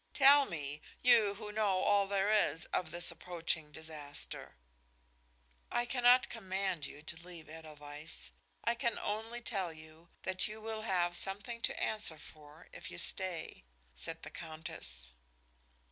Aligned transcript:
Tell 0.15 0.45
me, 0.47 0.81
you 1.03 1.35
who 1.35 1.51
know 1.51 1.83
all 1.83 2.07
there 2.07 2.33
is 2.33 2.65
of 2.73 2.89
this 2.89 3.11
approaching 3.11 3.71
disaster?" 3.71 4.55
"I 5.71 5.85
cannot 5.85 6.27
command 6.27 6.87
you 6.87 7.03
to 7.03 7.23
leave 7.23 7.47
Edelweiss; 7.47 8.31
I 8.63 8.73
can 8.73 8.97
only 8.97 9.41
tell 9.41 9.71
you 9.71 10.09
that 10.23 10.47
you 10.47 10.59
will 10.59 10.81
have 10.81 11.15
something 11.15 11.61
to 11.61 11.79
answer 11.79 12.17
for 12.17 12.67
if 12.73 12.89
you 12.89 12.97
stay," 12.97 13.63
said 13.93 14.23
the 14.23 14.31
Countess. 14.31 15.11